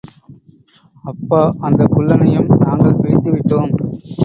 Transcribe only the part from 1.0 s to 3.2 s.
அப்பா அந்தக் குள்ளனையும் நாங்கள்